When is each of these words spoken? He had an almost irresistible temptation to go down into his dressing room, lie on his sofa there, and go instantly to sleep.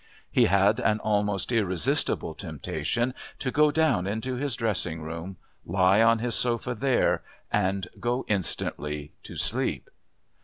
He 0.31 0.45
had 0.45 0.79
an 0.79 0.99
almost 1.01 1.51
irresistible 1.51 2.33
temptation 2.33 3.13
to 3.37 3.51
go 3.51 3.69
down 3.69 4.07
into 4.07 4.33
his 4.33 4.55
dressing 4.55 5.03
room, 5.03 5.37
lie 5.63 6.01
on 6.01 6.17
his 6.17 6.33
sofa 6.33 6.73
there, 6.73 7.21
and 7.51 7.87
go 7.99 8.25
instantly 8.27 9.13
to 9.21 9.37
sleep. 9.37 9.91